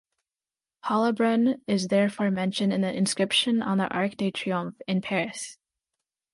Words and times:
Hollabrunn 0.85 1.61
is 1.67 1.89
therefore 1.89 2.31
mentioned 2.31 2.73
in 2.73 2.81
the 2.81 2.91
inscription 2.91 3.61
on 3.61 3.77
the 3.77 3.87
Arc 3.89 4.17
de 4.17 4.31
Triomphe, 4.31 4.81
in 4.87 4.99
Paris. 4.99 5.59